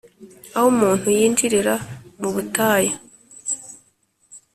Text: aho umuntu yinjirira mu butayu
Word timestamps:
aho 0.55 0.67
umuntu 0.73 1.07
yinjirira 1.17 1.75
mu 2.19 2.29
butayu 2.35 2.93